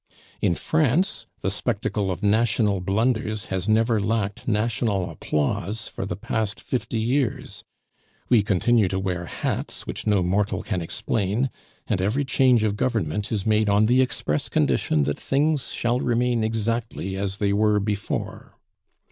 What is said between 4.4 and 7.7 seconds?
national applause for the past fifty years;